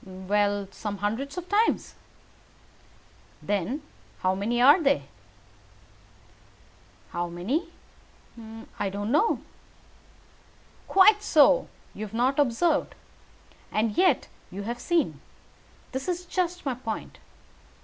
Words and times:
"Well, 0.03 0.67
some 0.71 0.97
hundreds 0.97 1.37
of 1.37 1.47
times." 1.47 1.93
"Then 3.39 3.83
how 4.21 4.33
many 4.33 4.59
are 4.59 4.81
there?" 4.81 5.03
"How 7.11 7.27
many? 7.27 7.67
I 8.79 8.89
don't 8.89 9.11
know." 9.11 9.43
"Quite 10.87 11.21
so! 11.21 11.67
You 11.93 12.03
have 12.03 12.15
not 12.15 12.39
observed. 12.39 12.95
And 13.71 13.95
yet 13.95 14.27
you 14.49 14.63
have 14.63 14.79
seen. 14.81 15.21
That 15.91 16.07
is 16.09 16.25
just 16.25 16.65
my 16.65 16.73
point. 16.73 17.19